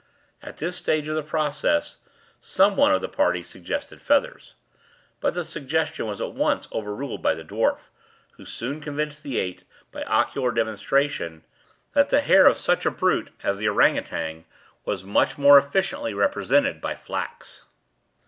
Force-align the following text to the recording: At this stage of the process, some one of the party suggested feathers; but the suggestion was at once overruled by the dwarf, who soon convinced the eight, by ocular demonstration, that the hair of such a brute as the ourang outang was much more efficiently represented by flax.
At 0.41 0.57
this 0.57 0.77
stage 0.77 1.07
of 1.09 1.15
the 1.15 1.21
process, 1.21 1.97
some 2.39 2.75
one 2.75 2.91
of 2.91 3.01
the 3.01 3.07
party 3.07 3.43
suggested 3.43 4.01
feathers; 4.01 4.55
but 5.19 5.35
the 5.35 5.45
suggestion 5.45 6.07
was 6.07 6.19
at 6.19 6.31
once 6.33 6.67
overruled 6.73 7.21
by 7.21 7.35
the 7.35 7.43
dwarf, 7.43 7.89
who 8.31 8.43
soon 8.43 8.81
convinced 8.81 9.21
the 9.21 9.37
eight, 9.37 9.63
by 9.91 10.01
ocular 10.05 10.49
demonstration, 10.51 11.43
that 11.93 12.09
the 12.09 12.21
hair 12.21 12.47
of 12.47 12.57
such 12.57 12.83
a 12.87 12.89
brute 12.89 13.29
as 13.43 13.59
the 13.59 13.67
ourang 13.69 13.95
outang 13.99 14.45
was 14.85 15.03
much 15.03 15.37
more 15.37 15.59
efficiently 15.59 16.15
represented 16.15 16.81
by 16.81 16.95
flax. 16.95 17.65